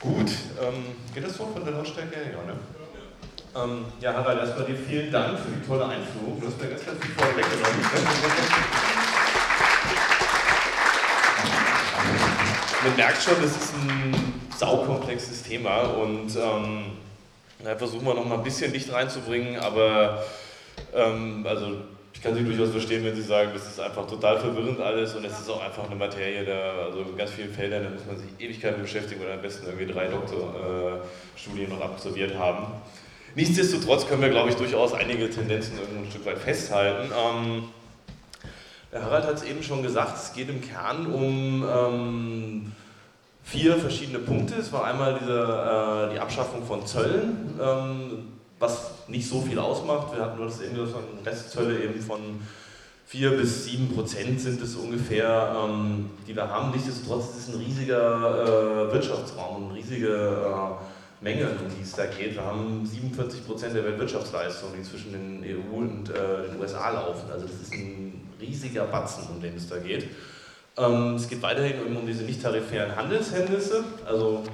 [0.00, 0.30] Gut,
[0.62, 2.30] ähm, geht das so von der Lautstärke her?
[2.30, 2.54] Ja, ne?
[3.56, 6.40] Ähm, ja, Harald, erstmal dir vielen Dank für die tolle Einführung.
[6.40, 7.80] Du hast mir ganz, ganz viel vorher weggenommen.
[12.84, 14.14] Man merkt schon, das ist ein
[14.56, 16.92] saukomplexes Thema und ähm,
[17.64, 20.22] da versuchen wir noch mal ein bisschen Licht reinzubringen, aber
[20.94, 21.78] ähm, also
[22.12, 25.24] ich kann Sie durchaus verstehen, wenn Sie sagen, das ist einfach total verwirrend alles und
[25.24, 28.16] es ist auch einfach eine Materie, da, also in ganz vielen Feldern, da muss man
[28.16, 32.66] sich Ewigkeiten beschäftigen oder am besten irgendwie drei Doktorstudien noch absolviert haben.
[33.34, 37.12] Nichtsdestotrotz können wir, glaube ich, durchaus einige Tendenzen irgendwo ein Stück weit festhalten.
[37.12, 37.64] Ähm,
[38.90, 42.72] der Harald hat es eben schon gesagt, es geht im Kern um ähm,
[43.44, 44.54] vier verschiedene Punkte.
[44.54, 50.14] Es war einmal diese, äh, die Abschaffung von Zöllen, ähm, was nicht so viel ausmacht.
[50.14, 52.40] Wir hatten nur das irgendwie so Restzölle eben von
[53.06, 56.72] 4 bis 7 Prozent sind es ungefähr, ähm, die wir haben.
[56.72, 62.06] Nichtsdestotrotz ist es ein riesiger äh, Wirtschaftsraum, eine riesige äh, Menge, um die es da
[62.06, 62.34] geht.
[62.34, 67.30] Wir haben 47 Prozent der Weltwirtschaftsleistung, die zwischen den EU und äh, den USA laufen.
[67.32, 70.08] Also das ist ein riesiger Batzen, um den es da geht.
[70.76, 74.44] Ähm, es geht weiterhin um diese nicht tarifären Handelshemmnisse, also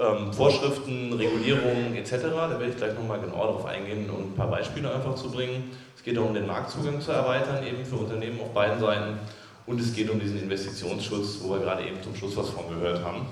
[0.00, 2.12] ähm, Vorschriften, Regulierungen etc.
[2.22, 5.70] Da werde ich gleich nochmal genauer darauf eingehen und ein paar Beispiele einfach zu bringen.
[5.96, 9.18] Es geht darum, den Marktzugang zu erweitern, eben für Unternehmen auf beiden Seiten.
[9.66, 13.04] Und es geht um diesen Investitionsschutz, wo wir gerade eben zum Schluss was von gehört
[13.04, 13.26] haben.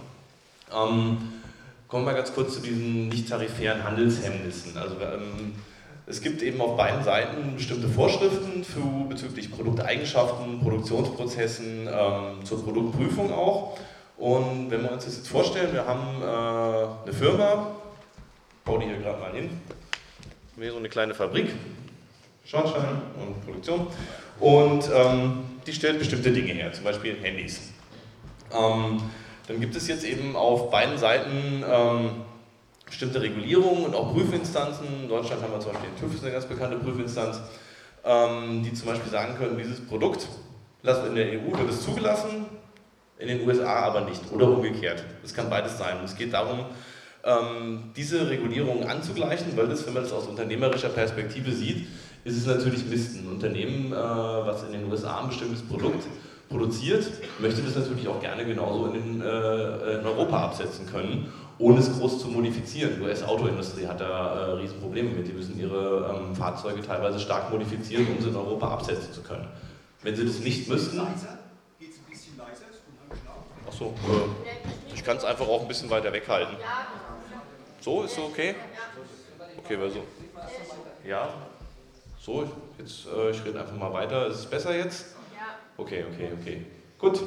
[0.74, 1.18] Ähm,
[1.88, 4.76] kommen wir ganz kurz zu diesen nicht tarifären Handelshemmnissen.
[4.76, 5.54] Also ähm,
[6.06, 13.32] es gibt eben auf beiden Seiten bestimmte Vorschriften für, bezüglich Produkteigenschaften, Produktionsprozessen, ähm, zur Produktprüfung
[13.32, 13.78] auch.
[14.16, 17.76] Und wenn wir uns das jetzt vorstellen, wir haben äh, eine Firma,
[18.64, 19.60] baue die hier gerade mal hin,
[20.56, 21.52] wie so eine kleine Fabrik,
[22.44, 23.88] Schornstein und Produktion,
[24.40, 27.72] und ähm, die stellt bestimmte Dinge her, zum Beispiel Handys.
[28.52, 29.02] Ähm,
[29.48, 32.10] dann gibt es jetzt eben auf beiden Seiten ähm,
[32.86, 34.86] bestimmte Regulierungen und auch Prüfinstanzen.
[35.02, 37.40] In Deutschland haben wir zum Beispiel den TÜV, ist eine ganz bekannte Prüfinstanz,
[38.04, 40.26] ähm, die zum Beispiel sagen können, dieses Produkt
[40.82, 42.46] in der EU wird es zugelassen,
[43.18, 45.04] in den USA aber nicht oder umgekehrt.
[45.22, 45.96] Das kann beides sein.
[46.04, 46.66] Es geht darum,
[47.24, 51.86] ähm, diese Regulierungen anzugleichen, weil das, wenn man das aus unternehmerischer Perspektive sieht,
[52.24, 53.16] ist es natürlich Mist.
[53.16, 56.04] Ein Unternehmen, äh, was in den USA ein bestimmtes Produkt
[56.48, 61.80] produziert, möchte das natürlich auch gerne genauso in, den, äh, in Europa absetzen können, ohne
[61.80, 62.92] es groß zu modifizieren.
[62.96, 65.26] Die US-Autoindustrie hat da äh, Riesenprobleme mit.
[65.26, 69.46] Die müssen ihre ähm, Fahrzeuge teilweise stark modifizieren, um sie in Europa absetzen zu können.
[70.02, 71.00] Wenn sie das nicht müssten,
[73.84, 76.56] Äh, ich kann es einfach auch ein bisschen weiter weghalten.
[77.80, 78.54] So, ist so okay?
[79.58, 80.04] Okay, weil so.
[81.06, 81.28] Ja?
[82.20, 84.26] So, jetzt, äh, ich rede einfach mal weiter.
[84.26, 85.06] Ist es besser jetzt?
[85.76, 86.66] Okay, okay, okay.
[86.98, 87.20] Gut.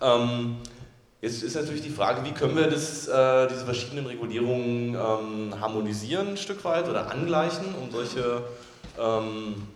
[0.00, 0.58] Ähm,
[1.22, 6.28] jetzt ist natürlich die Frage, wie können wir das, äh, diese verschiedenen Regulierungen ähm, harmonisieren
[6.28, 8.42] ein Stück weit oder angleichen, um solche
[8.98, 9.66] ähm,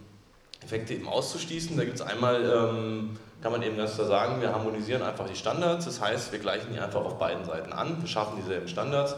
[0.62, 1.76] Effekte eben auszuschließen.
[1.76, 5.36] Da gibt es einmal ähm, kann man eben ganz klar sagen, wir harmonisieren einfach die
[5.36, 9.16] Standards, das heißt, wir gleichen die einfach auf beiden Seiten an, wir schaffen dieselben Standards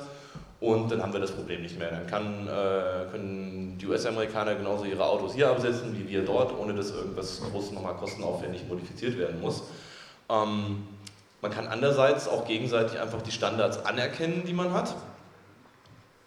[0.61, 1.91] und dann haben wir das Problem nicht mehr.
[1.91, 6.73] Dann kann, äh, können die US-Amerikaner genauso ihre Autos hier absetzen wie wir dort, ohne
[6.73, 9.65] dass irgendwas groß nochmal kostenaufwendig modifiziert werden muss.
[10.31, 10.87] Ähm,
[11.41, 14.95] man kann andererseits auch gegenseitig einfach die Standards anerkennen, die man hat.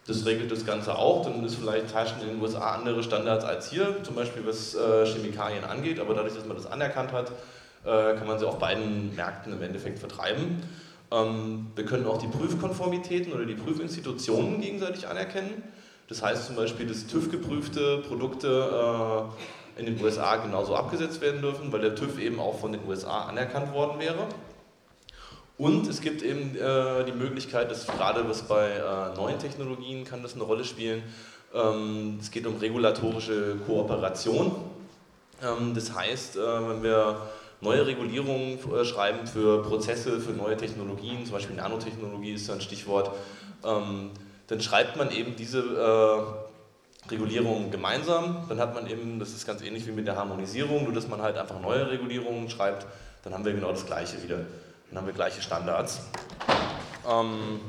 [0.06, 3.70] Das regelt das Ganze auch, dann ist vielleicht herrschen in den USA andere Standards als
[3.70, 7.32] hier, zum Beispiel was äh, Chemikalien angeht, aber dadurch, dass man das anerkannt hat,
[7.86, 10.62] kann man sie auf beiden Märkten im Endeffekt vertreiben.
[11.10, 15.62] Ähm, wir können auch die Prüfkonformitäten oder die Prüfinstitutionen gegenseitig anerkennen.
[16.08, 19.28] Das heißt zum Beispiel, dass TÜV-geprüfte Produkte
[19.76, 22.86] äh, in den USA genauso abgesetzt werden dürfen, weil der TÜV eben auch von den
[22.86, 24.26] USA anerkannt worden wäre.
[25.58, 30.22] Und es gibt eben äh, die Möglichkeit, dass gerade was bei äh, neuen Technologien kann
[30.22, 31.02] das eine Rolle spielen.
[31.54, 34.54] Ähm, es geht um regulatorische Kooperation.
[35.42, 37.22] Ähm, das heißt, äh, wenn wir
[37.60, 43.10] neue Regulierungen äh, schreiben für Prozesse, für neue Technologien, zum Beispiel Nanotechnologie ist ein Stichwort,
[43.64, 44.10] ähm,
[44.46, 48.44] dann schreibt man eben diese äh, Regulierungen gemeinsam.
[48.48, 51.22] Dann hat man eben, das ist ganz ähnlich wie mit der Harmonisierung, nur dass man
[51.22, 52.86] halt einfach neue Regulierungen schreibt,
[53.22, 54.38] dann haben wir genau das Gleiche wieder.
[54.88, 56.00] Dann haben wir gleiche Standards.
[57.08, 57.60] Ähm,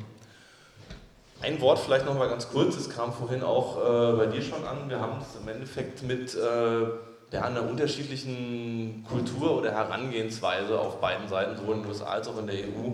[1.41, 4.63] ein Wort vielleicht noch mal ganz kurz, es kam vorhin auch äh, bei dir schon
[4.65, 4.89] an.
[4.89, 6.85] Wir haben es im Endeffekt mit äh,
[7.31, 12.37] der einer unterschiedlichen Kultur oder Herangehensweise auf beiden Seiten, sowohl in den USA als auch
[12.39, 12.93] in der EU,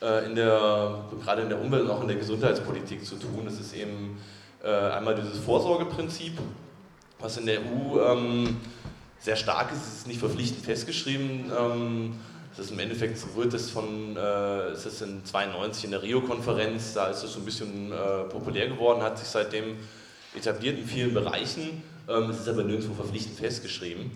[0.00, 3.46] äh, in der, gerade in der Umwelt und auch in der Gesundheitspolitik zu tun.
[3.48, 4.18] Es ist eben
[4.62, 6.38] äh, einmal dieses Vorsorgeprinzip,
[7.18, 8.56] was in der EU ähm,
[9.18, 11.50] sehr stark ist, es ist nicht verpflichtend festgeschrieben.
[11.56, 12.14] Ähm,
[12.56, 16.92] Das ist im Endeffekt rührt das von, äh, ist das in 92 in der Rio-Konferenz,
[16.92, 17.90] da ist es so ein bisschen
[18.28, 19.78] populär geworden, hat sich seitdem
[20.36, 21.82] etabliert in vielen Bereichen.
[22.08, 24.10] Ähm, es ist aber nirgendwo verpflichtend festgeschrieben.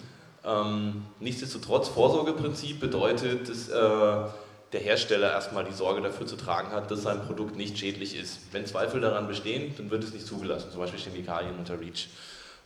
[0.45, 4.31] Ähm, nichtsdestotrotz, Vorsorgeprinzip bedeutet, dass äh,
[4.73, 8.41] der Hersteller erstmal die Sorge dafür zu tragen hat, dass sein Produkt nicht schädlich ist.
[8.53, 12.09] Wenn Zweifel daran bestehen, dann wird es nicht zugelassen, zum Beispiel Chemikalien unter REACH.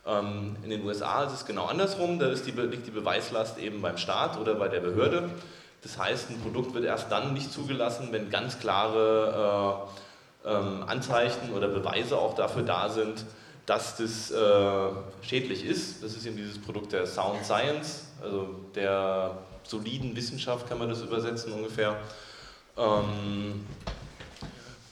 [0.05, 3.97] Ähm, in den USA ist es genau andersrum, da die, liegt die Beweislast eben beim
[3.97, 5.29] Staat oder bei der Behörde.
[5.83, 9.87] Das heißt, ein Produkt wird erst dann nicht zugelassen, wenn ganz klare
[10.43, 13.25] äh, Anzeichen oder Beweise auch dafür da sind,
[13.71, 14.89] dass das äh,
[15.21, 16.03] schädlich ist.
[16.03, 21.01] Das ist eben dieses Produkt der Sound Science, also der soliden Wissenschaft kann man das
[21.01, 21.95] übersetzen ungefähr.
[22.77, 23.65] Ähm,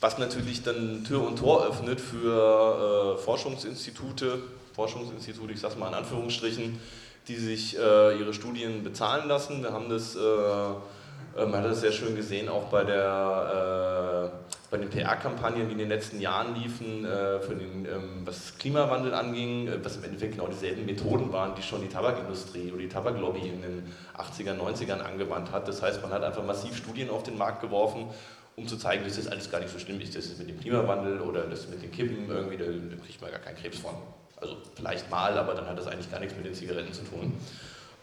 [0.00, 4.38] was natürlich dann Tür und Tor öffnet für äh, Forschungsinstitute,
[4.74, 6.80] Forschungsinstitute, ich sage mal in Anführungsstrichen,
[7.28, 9.62] die sich äh, ihre Studien bezahlen lassen.
[9.62, 14.49] Wir haben das, äh, äh man hat das sehr schön gesehen, auch bei der äh,
[14.70, 19.12] bei den PR-Kampagnen, die in den letzten Jahren liefen, äh, für den, ähm, was Klimawandel
[19.12, 22.88] anging, äh, was im Endeffekt genau dieselben Methoden waren, die schon die Tabakindustrie oder die
[22.88, 25.66] Tabaklobby in den 80er, 90ern angewandt hat.
[25.66, 28.06] Das heißt, man hat einfach massiv Studien auf den Markt geworfen,
[28.54, 30.14] um zu zeigen, dass das alles gar nicht so schlimm ist.
[30.14, 33.32] Das ist mit dem Klimawandel oder das mit den Kippen irgendwie, da, da kriegt man
[33.32, 33.94] gar keinen Krebs von.
[34.36, 37.32] Also vielleicht mal, aber dann hat das eigentlich gar nichts mit den Zigaretten zu tun.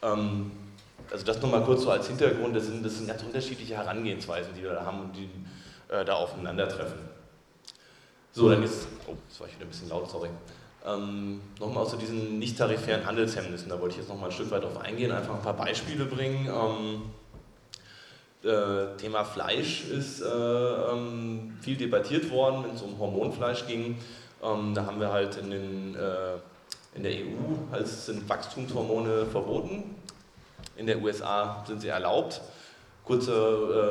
[0.01, 0.51] Ähm,
[1.09, 4.63] also das nochmal kurz so als Hintergrund, das sind, das sind ganz unterschiedliche Herangehensweisen, die
[4.63, 5.29] wir da haben und die
[5.89, 6.99] äh, da aufeinandertreffen.
[8.31, 10.29] So, dann jetzt, oh, das war ich wieder ein bisschen laut, sorry.
[10.85, 14.79] Ähm, nochmal zu diesen nicht-tarifären Handelshemmnissen, da wollte ich jetzt nochmal ein Stück weit auf
[14.79, 16.47] eingehen, einfach ein paar Beispiele bringen.
[16.47, 17.01] Ähm,
[18.43, 23.97] äh, Thema Fleisch ist äh, ähm, viel debattiert worden, wenn es um Hormonfleisch ging.
[24.43, 26.35] Ähm, da haben wir halt in, den, äh,
[26.95, 29.95] in der EU als sind Wachstumshormone verboten.
[30.75, 32.41] In der USA sind sie erlaubt.
[33.07, 33.31] Kurze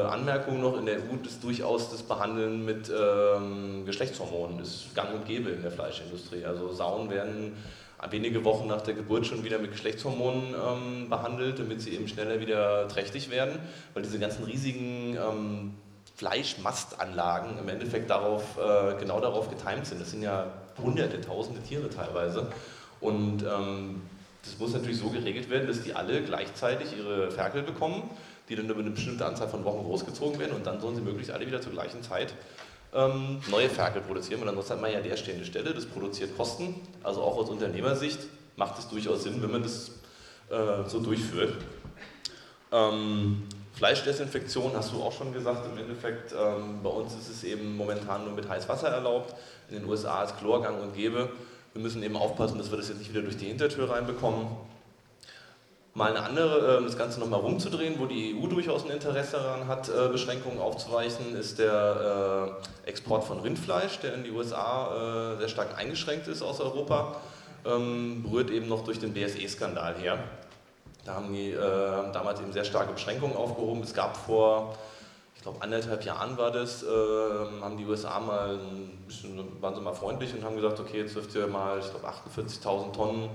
[0.05, 5.15] äh, Anmerkung noch, in der EU ist durchaus das Behandeln mit ähm, Geschlechtshormonen ist gang
[5.15, 6.45] und gäbe in der Fleischindustrie.
[6.45, 7.57] Also Sauen werden
[8.11, 12.41] wenige Wochen nach der Geburt schon wieder mit Geschlechtshormonen ähm, behandelt, damit sie eben schneller
[12.41, 13.59] wieder trächtig werden,
[13.95, 15.75] weil diese ganzen riesigen ähm,
[16.17, 19.99] Fleischmastanlagen im Endeffekt darauf, äh, genau darauf getimt sind.
[19.99, 20.47] Das sind ja
[20.77, 22.49] hunderte, tausende Tiere teilweise.
[23.01, 24.03] Und ähm,
[24.45, 28.11] das muss natürlich so geregelt werden, dass die alle gleichzeitig ihre Ferkel bekommen
[28.49, 31.33] die dann über eine bestimmte Anzahl von Wochen großgezogen werden und dann sollen sie möglichst
[31.33, 32.35] alle wieder zur gleichen Zeit
[32.95, 37.23] ähm, neue Ferkel produzieren, weil ansonsten hat man ja leerstehende Stelle, das produziert Kosten, also
[37.23, 38.21] auch aus Unternehmersicht
[38.57, 39.91] macht es durchaus Sinn, wenn man das
[40.51, 41.55] äh, so durchführt.
[42.73, 43.43] Ähm,
[43.75, 48.25] Fleischdesinfektion hast du auch schon gesagt, im Endeffekt, ähm, bei uns ist es eben momentan
[48.25, 49.35] nur mit Heißwasser erlaubt,
[49.69, 51.29] in den USA ist Chlorgang und gäbe.
[51.75, 54.47] Wir müssen eben aufpassen, dass wir das jetzt nicht wieder durch die Hintertür reinbekommen
[55.97, 59.67] mal eine andere, ähm, das Ganze nochmal rumzudrehen, wo die EU durchaus ein Interesse daran
[59.67, 62.55] hat, äh, Beschränkungen aufzuweichen, ist der
[62.85, 67.17] äh, Export von Rindfleisch, der in die USA äh, sehr stark eingeschränkt ist aus Europa,
[67.65, 70.19] ähm, berührt eben noch durch den BSE-Skandal her.
[71.07, 71.53] Da haben die
[72.13, 73.81] damals eben sehr starke Beschränkungen aufgehoben.
[73.85, 74.77] Es gab vor,
[75.37, 79.81] ich glaube, anderthalb Jahren war das, ähm, haben die USA mal ein bisschen, waren sie
[79.81, 83.31] mal freundlich und haben gesagt, okay, jetzt dürft ihr mal, ich glaube, 48.000 Tonnen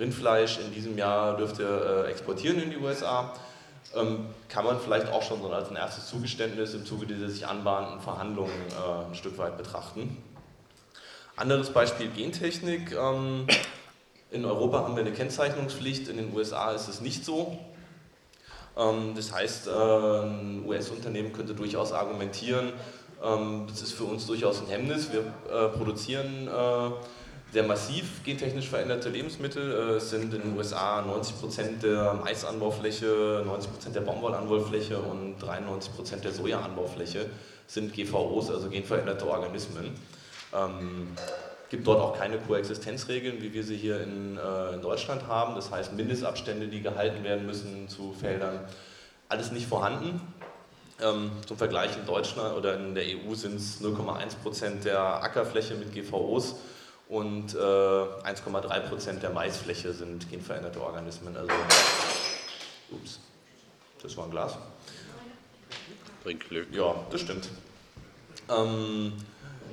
[0.00, 3.34] Rindfleisch in diesem Jahr dürfte äh, exportieren in die USA.
[3.94, 7.46] Ähm, kann man vielleicht auch schon so als ein erstes Zugeständnis im Zuge dieser sich
[7.46, 10.16] anbahnenden Verhandlungen äh, ein Stück weit betrachten.
[11.36, 12.92] Anderes Beispiel Gentechnik.
[12.92, 13.46] Ähm,
[14.30, 17.58] in Europa haben wir eine Kennzeichnungspflicht, in den USA ist es nicht so.
[18.76, 22.72] Ähm, das heißt, äh, ein US-Unternehmen könnte durchaus argumentieren,
[23.22, 25.10] ähm, das ist für uns durchaus ein Hemmnis.
[25.12, 26.90] Wir äh, produzieren äh,
[27.52, 29.72] sehr massiv gentechnisch veränderte Lebensmittel.
[29.72, 36.32] Äh, es sind in den USA 90% der Maisanbaufläche, 90% der Baumwollanbaufläche und 93% der
[36.32, 37.26] Sojaanbaufläche
[37.66, 39.94] sind GVOs, also genveränderte Organismen.
[40.52, 41.08] Ähm,
[41.68, 45.54] gibt dort auch keine Koexistenzregeln, wie wir sie hier in, äh, in, Deutschland haben.
[45.54, 48.60] Das heißt, Mindestabstände, die gehalten werden müssen zu Feldern,
[49.28, 50.20] alles nicht vorhanden.
[51.00, 55.94] Ähm, zum Vergleich in Deutschland oder in der EU sind es 0,1% der Ackerfläche mit
[55.94, 56.56] GVOs
[57.10, 61.36] und äh, 1,3 Prozent der Maisfläche sind genveränderte Organismen.
[61.36, 61.52] Also,
[62.92, 63.18] ups,
[64.00, 64.56] das war ein Glas.
[66.22, 66.68] Bringt Glück.
[66.72, 67.48] Ja, das stimmt.
[68.48, 69.12] Ähm,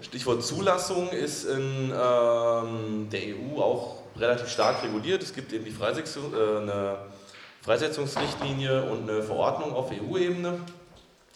[0.01, 5.21] Stichwort Zulassung ist in ähm, der EU auch relativ stark reguliert.
[5.21, 6.97] Es gibt eben die Freisetzung, äh, eine
[7.61, 10.59] Freisetzungsrichtlinie und eine Verordnung auf EU-Ebene,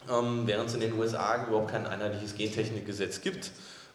[0.10, 3.51] ähm, während es in den USA überhaupt kein einheitliches Gentechnikgesetz gibt.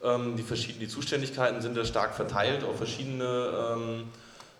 [0.07, 4.05] Ähm, die, die Zuständigkeiten sind da stark verteilt auf verschiedene ähm,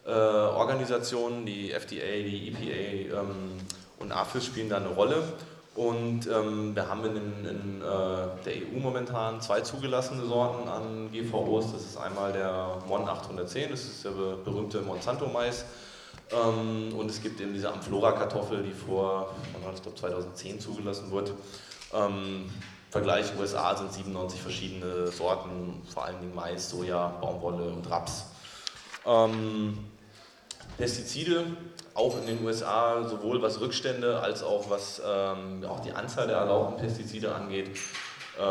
[0.05, 3.61] äh, Organisationen, die FDA, die EPA ähm,
[4.01, 5.23] und AFIS spielen da eine Rolle.
[5.77, 11.73] Und ähm, wir haben in, in äh, der EU momentan zwei zugelassene Sorten an GVOs.
[11.73, 15.67] Das ist einmal der Mon 810, das ist der berühmte Monsanto-Mais.
[16.33, 19.35] Ähm, und es gibt eben diese Amflora-Kartoffel, die vor
[19.75, 21.33] ich glaube, 2010 zugelassen wurde.
[21.93, 22.47] Ähm,
[22.91, 28.27] Vergleich USA sind 97 verschiedene Sorten, vor allen Dingen Mais, Soja, Baumwolle und Raps.
[29.05, 29.79] Ähm,
[30.79, 31.45] Pestizide,
[31.95, 36.37] auch in den USA, sowohl was Rückstände als auch was ähm, auch die Anzahl der
[36.37, 37.71] erlaubten Pestizide angeht,
[38.39, 38.43] äh,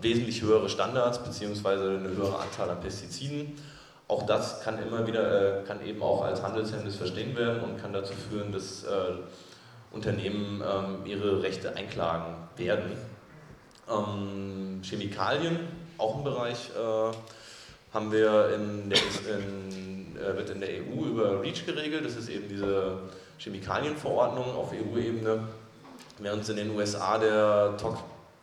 [0.00, 1.96] wesentlich höhere Standards bzw.
[1.96, 3.56] eine höhere Anzahl an Pestiziden.
[4.06, 7.92] Auch das kann immer wieder, äh, kann eben auch als Handelshemmnis verstehen werden und kann
[7.92, 9.14] dazu führen, dass äh,
[9.90, 12.92] Unternehmen ähm, ihre Rechte einklagen werden.
[13.88, 15.60] Ähm, Chemikalien,
[15.98, 17.12] auch ein Bereich, äh,
[17.92, 18.98] haben wir in der,
[19.38, 22.04] in, äh, wird in der EU über REACH geregelt.
[22.04, 22.98] Das ist eben diese
[23.38, 25.46] Chemikalienverordnung auf EU-Ebene,
[26.18, 27.76] während es in den USA der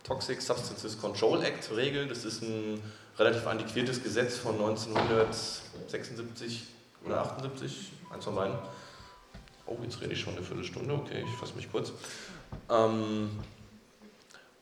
[0.04, 2.10] Toxic Substances Control Act regelt.
[2.10, 2.80] Das ist ein
[3.18, 6.62] relativ antiquiertes Gesetz von 1976
[7.04, 8.56] oder 78, eins von beiden.
[9.66, 11.92] Oh, jetzt rede ich schon eine Viertelstunde, okay, ich fasse mich kurz.
[12.70, 13.30] Ähm,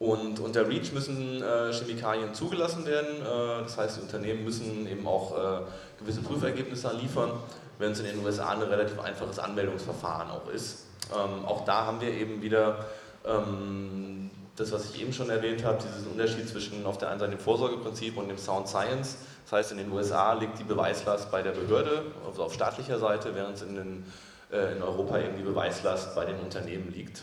[0.00, 3.20] und unter REACH müssen äh, Chemikalien zugelassen werden.
[3.20, 5.60] Äh, das heißt, die Unternehmen müssen eben auch äh,
[5.98, 7.32] gewisse Prüfergebnisse liefern,
[7.78, 10.86] während es in den USA ein relativ einfaches Anmeldungsverfahren auch ist.
[11.12, 12.86] Ähm, auch da haben wir eben wieder
[13.26, 17.32] ähm, das, was ich eben schon erwähnt habe, diesen Unterschied zwischen auf der einen Seite
[17.32, 19.18] dem Vorsorgeprinzip und dem Sound Science.
[19.44, 23.34] Das heißt, in den USA liegt die Beweislast bei der Behörde, also auf staatlicher Seite,
[23.34, 24.04] während es in, den,
[24.50, 27.22] äh, in Europa eben die Beweislast bei den Unternehmen liegt.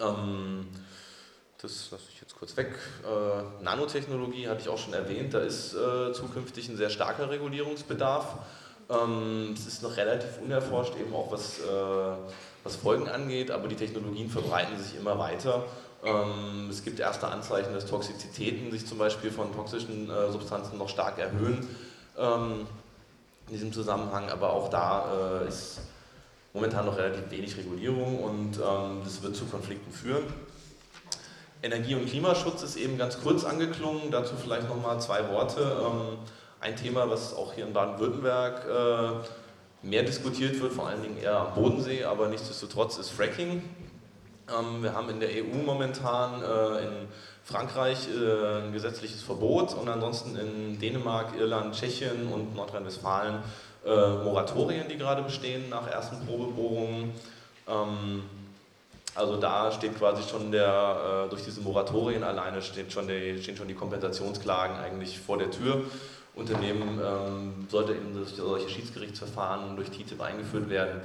[0.00, 0.66] Ähm,
[1.64, 2.68] das lasse ich jetzt kurz weg.
[3.02, 8.36] Äh, Nanotechnologie hatte ich auch schon erwähnt, da ist äh, zukünftig ein sehr starker Regulierungsbedarf.
[8.90, 11.62] Ähm, es ist noch relativ unerforscht, eben auch was, äh,
[12.62, 15.64] was Folgen angeht, aber die Technologien verbreiten sich immer weiter.
[16.04, 20.90] Ähm, es gibt erste Anzeichen, dass Toxizitäten sich zum Beispiel von toxischen äh, Substanzen noch
[20.90, 21.66] stark erhöhen
[22.18, 22.66] ähm,
[23.46, 25.80] in diesem Zusammenhang, aber auch da äh, ist
[26.52, 30.24] momentan noch relativ wenig Regulierung und ähm, das wird zu Konflikten führen.
[31.64, 35.60] Energie- und Klimaschutz ist eben ganz kurz angeklungen, dazu vielleicht nochmal zwei Worte.
[35.60, 36.18] Ähm,
[36.60, 41.38] ein Thema, was auch hier in Baden-Württemberg äh, mehr diskutiert wird, vor allen Dingen eher
[41.38, 43.62] am Bodensee, aber nichtsdestotrotz ist Fracking.
[44.48, 47.08] Ähm, wir haben in der EU momentan äh, in
[47.44, 53.42] Frankreich äh, ein gesetzliches Verbot und ansonsten in Dänemark, Irland, Tschechien und Nordrhein-Westfalen
[53.86, 57.12] Moratorien, die gerade bestehen nach ersten Probebohrungen.
[59.14, 63.56] Also da steht quasi schon der, äh, durch diese Moratorien alleine steht schon die, stehen
[63.56, 65.84] schon die Kompensationsklagen eigentlich vor der Tür.
[66.34, 71.00] Unternehmen ähm, sollte eben solche Schiedsgerichtsverfahren durch TTIP eingeführt werden,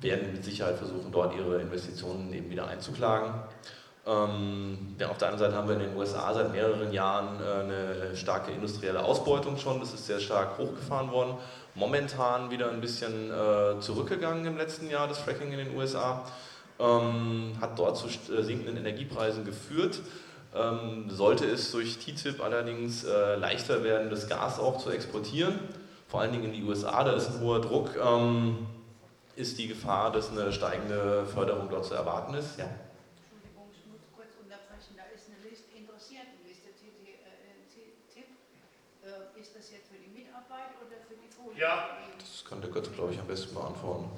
[0.00, 3.34] werden mit Sicherheit versuchen, dort ihre Investitionen eben wieder einzuklagen.
[4.06, 8.16] Ähm, auf der anderen Seite haben wir in den USA seit mehreren Jahren äh, eine
[8.16, 9.78] starke industrielle Ausbeutung schon.
[9.78, 11.34] Das ist sehr stark hochgefahren worden.
[11.74, 16.24] Momentan wieder ein bisschen äh, zurückgegangen im letzten Jahr, das Fracking in den USA
[16.82, 20.00] ähm, hat dort zu äh, sinkenden Energiepreisen geführt.
[20.54, 25.58] Ähm, sollte es durch TTIP allerdings äh, leichter werden, das Gas auch zu exportieren,
[26.08, 28.66] vor allen Dingen in die USA, da ist ein hoher Druck, ähm,
[29.34, 32.58] ist die Gefahr, dass eine steigende Förderung dort zu erwarten ist.
[32.58, 32.66] Ja.
[32.68, 34.92] Entschuldigung, ich muss kurz unterbrechen.
[34.98, 38.28] Da ist eine Liste, Interessiertenliste, TTIP.
[39.08, 41.58] Äh, ist das jetzt für die Mitarbeit oder für die Folie?
[41.58, 44.10] Ja, das kann der Götz, glaube ich, am besten beantworten.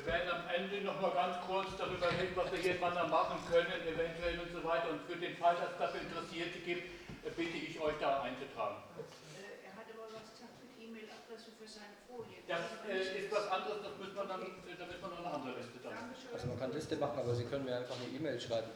[0.00, 3.84] Wir werden am Ende noch mal ganz kurz darüber reden, was wir hier machen können,
[3.84, 4.96] eventuell und so weiter.
[4.96, 6.88] Und für den Fall, dass es dafür Interessierte gibt,
[7.36, 8.80] bitte ich euch da einzutragen.
[8.96, 12.40] Äh, er hat aber was gesagt mit E-Mail-Adresse für seine Folie.
[12.48, 15.52] Das äh, ist was anderes, das müssen wir dann, da müssen wir noch eine andere
[15.60, 15.92] Liste dann.
[16.32, 18.72] Also man kann Liste machen, aber Sie können mir einfach eine E-Mail schreiben.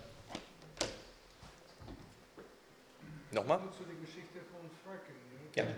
[3.33, 3.65] Nochmal?
[3.73, 5.25] Zu der Geschichte von Fracking.
[5.57, 5.73] Ja.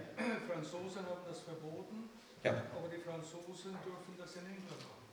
[0.50, 2.10] Franzosen haben das verboten,
[2.42, 2.66] ja.
[2.74, 5.05] aber die Franzosen dürfen das in England machen.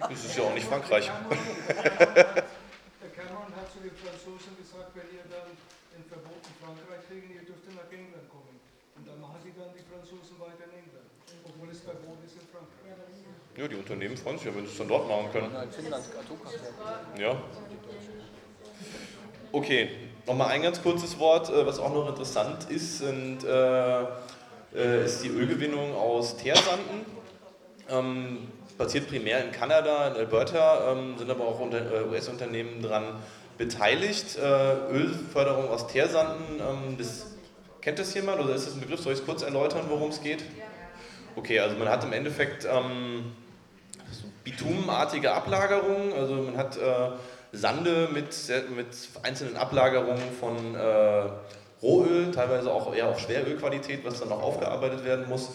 [0.00, 1.06] Das ist ja auch nicht Frankreich.
[1.06, 1.34] Der
[3.16, 7.44] Cameron hat zu den Franzosen gesagt, wenn ihr dann ein Verbot in Frankreich kriegen, ihr
[7.46, 8.60] dürft nach England kommen.
[8.96, 11.08] Und dann machen sie dann die Franzosen weiter in England,
[11.44, 12.70] obwohl es Verbot ist in Frankreich.
[13.56, 15.50] Ja, die Unternehmen freuen sich ja, wenn sie es dann dort machen können.
[17.18, 17.36] Ja.
[19.52, 19.90] Okay,
[20.26, 24.02] nochmal ein ganz kurzes Wort, äh, was auch noch interessant ist, sind, äh,
[24.74, 27.04] äh, ist die Ölgewinnung aus Teersanden.
[27.88, 28.48] Ähm,
[28.80, 33.04] passiert primär in Kanada, in Alberta, ähm, sind aber auch äh, US-Unternehmen daran
[33.58, 34.38] beteiligt.
[34.38, 34.42] Äh,
[34.90, 37.26] Ölförderung aus Teersanden, ähm, das,
[37.82, 39.00] kennt das jemand oder ist das ein Begriff?
[39.00, 40.44] Soll ich es kurz erläutern, worum es geht?
[41.36, 43.32] Okay, also man hat im Endeffekt ähm,
[44.44, 47.10] bitumenartige Ablagerung, also man hat äh,
[47.52, 48.34] Sande mit,
[48.74, 48.86] mit
[49.22, 51.28] einzelnen Ablagerungen von äh,
[51.82, 55.50] Rohöl, teilweise auch eher auf Schwerölqualität, was dann noch aufgearbeitet werden muss.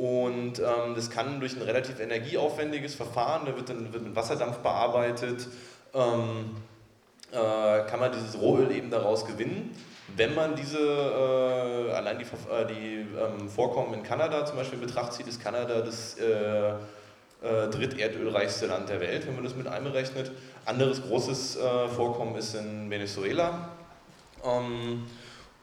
[0.00, 4.60] Und ähm, das kann durch ein relativ energieaufwendiges Verfahren, da wird dann wird mit Wasserdampf
[4.60, 5.46] bearbeitet,
[5.92, 6.56] ähm,
[7.32, 7.36] äh,
[7.86, 9.76] kann man dieses Rohöl eben daraus gewinnen.
[10.16, 14.86] Wenn man diese, äh, allein die, äh, die ähm, Vorkommen in Kanada zum Beispiel in
[14.86, 19.66] Betracht zieht, ist Kanada das äh, äh, dritterdölreichste Land der Welt, wenn man das mit
[19.66, 20.32] einberechnet.
[20.64, 23.68] Anderes großes äh, Vorkommen ist in Venezuela.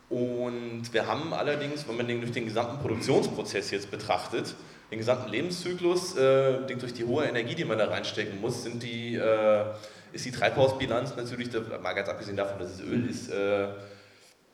[0.10, 4.56] Und wir haben allerdings, wenn man den durch den gesamten Produktionsprozess jetzt betrachtet,
[4.90, 9.16] den gesamten Lebenszyklus, äh, durch die hohe Energie, die man da reinstecken muss, sind die,
[9.16, 9.66] äh,
[10.14, 11.50] ist die Treibhausbilanz natürlich,
[11.82, 13.68] mal ganz abgesehen davon, dass es Öl ist, äh,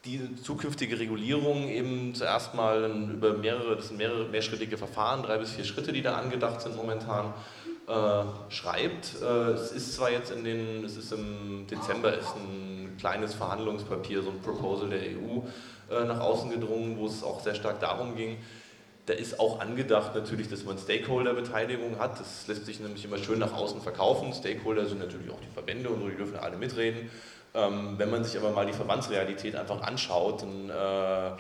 [0.05, 5.51] die zukünftige Regulierung eben zuerst mal über mehrere, das sind mehrere mehrschrittige Verfahren, drei bis
[5.51, 7.35] vier Schritte, die da angedacht sind momentan,
[7.91, 9.21] äh, schreibt.
[9.21, 14.23] Äh, es ist zwar jetzt in den, es ist im Dezember ist ein kleines Verhandlungspapier,
[14.23, 15.41] so ein Proposal der EU
[15.91, 18.37] äh, nach außen gedrungen, wo es auch sehr stark darum ging,
[19.07, 22.21] da ist auch angedacht natürlich, dass man Stakeholder-Beteiligung hat.
[22.21, 24.33] Das lässt sich nämlich immer schön nach außen verkaufen.
[24.33, 27.11] Stakeholder sind natürlich auch die Verbände und so, die dürfen alle mitreden.
[27.53, 31.33] Ähm, wenn man sich aber mal die Verbandsrealität einfach anschaut, dann äh,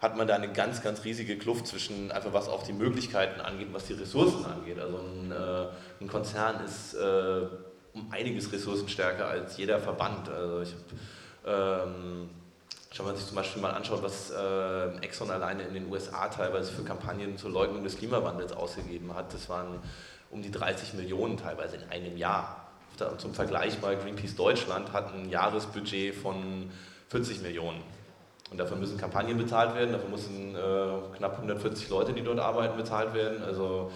[0.00, 3.68] hat man da eine ganz, ganz riesige Kluft zwischen einfach was auch die Möglichkeiten angeht,
[3.72, 4.78] was die Ressourcen angeht.
[4.78, 7.46] Also ein, äh, ein Konzern ist äh,
[7.94, 10.28] um einiges ressourcenstärker als jeder Verband.
[10.28, 10.82] Also ich habe
[11.46, 12.28] ähm,
[12.98, 16.72] wenn man sich zum Beispiel mal anschaut, was äh, Exxon alleine in den USA teilweise
[16.72, 19.80] für Kampagnen zur Leugnung des Klimawandels ausgegeben hat, das waren
[20.30, 22.68] um die 30 Millionen teilweise in einem Jahr.
[23.18, 26.70] Zum Vergleich mal Greenpeace Deutschland hat ein Jahresbudget von
[27.08, 27.82] 40 Millionen.
[28.50, 32.76] Und dafür müssen Kampagnen bezahlt werden, dafür müssen äh, knapp 140 Leute, die dort arbeiten,
[32.76, 33.42] bezahlt werden.
[33.42, 33.90] Also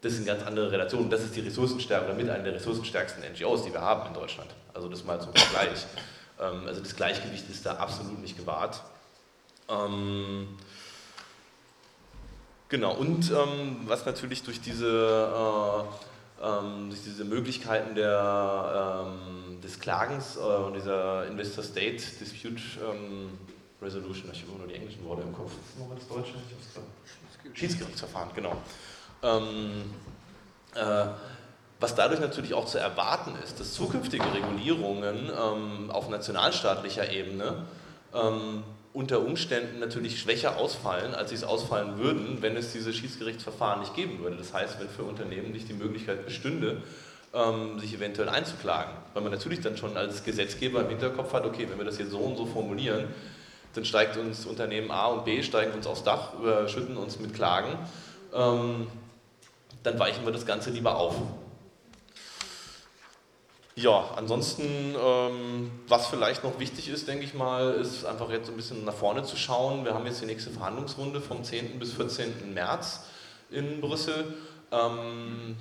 [0.00, 1.08] das sind ganz andere Relationen.
[1.10, 4.50] Das ist die Ressourcenstärke, oder mit einer der ressourcenstärksten NGOs, die wir haben in Deutschland.
[4.74, 5.86] Also das mal zum Vergleich.
[6.40, 8.82] Ähm, also das Gleichgewicht ist da absolut nicht gewahrt.
[9.68, 10.48] Ähm,
[12.68, 15.86] genau, und ähm, was natürlich durch diese,
[16.42, 23.30] äh, ähm, durch diese Möglichkeiten der, ähm, des Klagens äh, dieser Investor-State Dispute ähm,
[23.84, 26.34] Resolution, ich habe immer nur die englischen Worte im Kopf, das ist nochmal das Deutsche?
[27.52, 28.56] Schiedsgerichtsverfahren, genau.
[29.22, 29.94] Ähm,
[30.74, 31.06] äh,
[31.80, 37.66] was dadurch natürlich auch zu erwarten ist, dass zukünftige Regulierungen ähm, auf nationalstaatlicher Ebene
[38.14, 38.62] ähm,
[38.94, 43.94] unter Umständen natürlich schwächer ausfallen, als sie es ausfallen würden, wenn es diese Schiedsgerichtsverfahren nicht
[43.94, 44.36] geben würde.
[44.36, 46.82] Das heißt, wenn für Unternehmen nicht die Möglichkeit bestünde,
[47.34, 48.94] ähm, sich eventuell einzuklagen.
[49.12, 52.12] Weil man natürlich dann schon als Gesetzgeber im Hinterkopf hat, okay, wenn wir das jetzt
[52.12, 53.08] so und so formulieren,
[53.74, 57.78] dann steigt uns Unternehmen A und B, steigen uns aufs Dach, überschütten uns mit Klagen,
[58.32, 58.86] ähm,
[59.82, 61.14] dann weichen wir das Ganze lieber auf.
[63.76, 64.62] Ja, ansonsten,
[64.96, 68.94] ähm, was vielleicht noch wichtig ist, denke ich mal, ist einfach jetzt ein bisschen nach
[68.94, 69.84] vorne zu schauen.
[69.84, 71.80] Wir haben jetzt die nächste Verhandlungsrunde vom 10.
[71.80, 72.54] bis 14.
[72.54, 73.00] März
[73.50, 74.34] in Brüssel,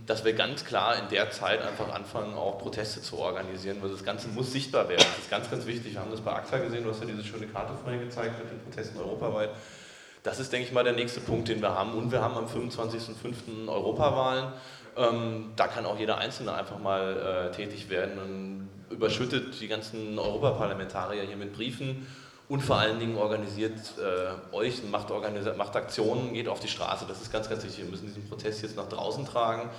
[0.06, 4.04] dass wir ganz klar in der Zeit einfach anfangen, auch Proteste zu organisieren, weil das
[4.04, 5.06] Ganze muss sichtbar werden.
[5.15, 5.93] Das ist ganz, ganz wichtig.
[5.93, 8.52] Wir haben das bei ACTA gesehen, du hast ja diese schöne Karte vorhin gezeigt mit
[8.52, 9.49] den Protesten europaweit.
[10.23, 11.93] Das ist, denke ich mal, der nächste Punkt, den wir haben.
[11.93, 13.67] Und wir haben am 25.05.
[13.67, 14.54] Europawahlen.
[14.95, 20.17] Ähm, da kann auch jeder Einzelne einfach mal äh, tätig werden und überschüttet die ganzen
[20.17, 22.08] Europaparlamentarier hier mit Briefen
[22.50, 25.10] und vor allen Dingen organisiert äh, euch, macht,
[25.58, 27.06] macht Aktionen, geht auf die Straße.
[27.08, 27.84] Das ist ganz, ganz wichtig.
[27.84, 29.70] Wir müssen diesen Prozess jetzt nach draußen tragen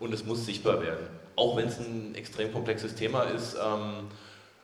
[0.00, 1.06] und es muss sichtbar werden.
[1.36, 4.08] Auch wenn es ein extrem komplexes Thema ist, ähm,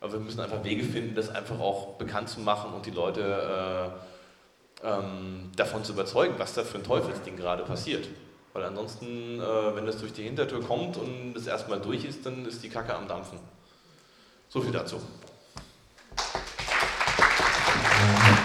[0.01, 3.93] aber wir müssen einfach Wege finden, das einfach auch bekannt zu machen und die Leute
[4.83, 8.09] äh, ähm, davon zu überzeugen, was da für ein Teufelsding gerade passiert.
[8.53, 12.47] Weil ansonsten, äh, wenn das durch die Hintertür kommt und es erstmal durch ist, dann
[12.47, 13.39] ist die Kacke am Dampfen.
[14.49, 15.01] So viel dazu.
[17.99, 18.38] Thank you.